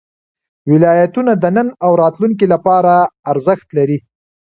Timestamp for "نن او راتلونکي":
1.55-2.45